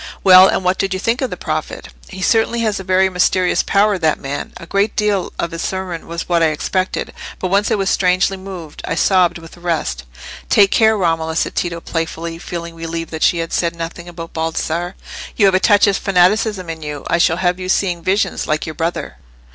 [0.23, 3.61] "Well, and what did you think of the prophet?" "He certainly has a very mysterious
[3.61, 4.51] power, that man.
[4.57, 8.35] A great deal of his sermon was what I expected; but once I was strangely
[8.35, 10.05] moved—I sobbed with the rest."
[10.49, 14.95] "Take care, Romola," said Tito, playfully, feeling relieved that she had said nothing about Baldassarre;
[15.35, 17.03] "you have a touch of fanaticism in you.
[17.07, 19.17] I shall have you seeing visions, like your brother."